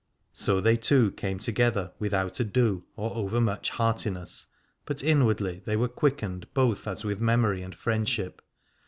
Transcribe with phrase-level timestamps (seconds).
[0.33, 4.47] So they two came together without ado or overmuch heartiness,
[4.87, 8.41] but inwardly they were quickened both, as with memory and friendship.